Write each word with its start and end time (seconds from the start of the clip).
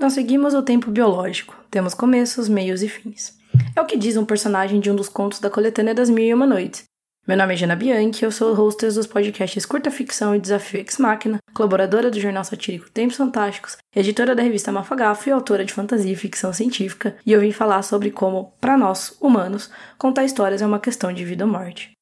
Nós 0.00 0.14
seguimos 0.14 0.54
o 0.54 0.62
tempo 0.62 0.90
biológico, 0.90 1.54
temos 1.70 1.92
começos, 1.92 2.48
meios 2.48 2.82
e 2.82 2.88
fins. 2.88 3.36
É 3.76 3.82
o 3.82 3.84
que 3.84 3.98
diz 3.98 4.16
um 4.16 4.24
personagem 4.24 4.80
de 4.80 4.90
um 4.90 4.96
dos 4.96 5.10
contos 5.10 5.40
da 5.40 5.50
coletânea 5.50 5.94
das 5.94 6.08
Mil 6.08 6.24
e 6.24 6.32
Uma 6.32 6.46
Noites. 6.46 6.84
Meu 7.28 7.36
nome 7.36 7.52
é 7.52 7.56
Jana 7.58 7.76
Bianchi, 7.76 8.24
eu 8.24 8.32
sou 8.32 8.54
hostess 8.54 8.94
dos 8.94 9.06
podcasts 9.06 9.66
Curta 9.66 9.90
Ficção 9.90 10.34
e 10.34 10.40
Desafio 10.40 10.80
Ex 10.80 10.96
Machina, 10.96 11.36
colaboradora 11.52 12.10
do 12.10 12.18
jornal 12.18 12.44
satírico 12.44 12.90
Tempos 12.90 13.18
Fantásticos, 13.18 13.76
editora 13.94 14.34
da 14.34 14.42
revista 14.42 14.72
Mafagafo 14.72 15.28
e 15.28 15.32
autora 15.32 15.66
de 15.66 15.74
fantasia 15.74 16.14
e 16.14 16.16
ficção 16.16 16.50
científica, 16.50 17.14
e 17.26 17.32
eu 17.32 17.40
vim 17.42 17.52
falar 17.52 17.82
sobre 17.82 18.10
como, 18.10 18.54
para 18.58 18.78
nós, 18.78 19.14
humanos, 19.20 19.70
contar 19.98 20.24
histórias 20.24 20.62
é 20.62 20.66
uma 20.66 20.80
questão 20.80 21.12
de 21.12 21.26
vida 21.26 21.44
ou 21.44 21.50
morte. 21.50 21.92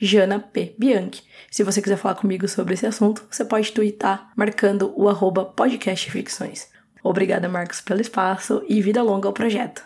janapbianchi. 0.00 1.22
Se 1.50 1.62
você 1.62 1.80
quiser 1.80 1.96
falar 1.96 2.16
comigo 2.16 2.48
sobre 2.48 2.74
esse 2.74 2.86
assunto, 2.86 3.24
você 3.30 3.44
pode 3.44 3.72
twittar 3.72 4.32
marcando 4.36 4.92
o 4.96 5.08
podcastficções. 5.44 6.68
Obrigada, 7.02 7.48
Marcos, 7.48 7.80
pelo 7.80 8.00
espaço 8.00 8.62
e 8.68 8.82
vida 8.82 9.02
longa 9.02 9.28
ao 9.28 9.32
projeto. 9.32 9.82